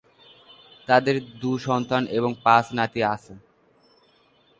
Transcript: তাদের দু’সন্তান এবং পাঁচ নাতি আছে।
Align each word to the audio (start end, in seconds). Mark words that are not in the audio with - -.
তাদের 0.87 1.15
দু’সন্তান 1.41 2.03
এবং 2.17 2.31
পাঁচ 2.43 2.65
নাতি 2.73 3.01
আছে। 3.13 3.33